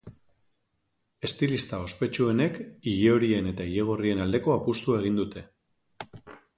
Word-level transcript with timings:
Estilista 1.29 1.81
ospetsuenek 1.89 2.59
ilehorien 2.95 3.53
eta 3.55 3.69
ilegorrien 3.75 4.27
aldeko 4.27 4.59
apustua 4.59 5.01
egin 5.05 5.23
dute. 5.25 5.49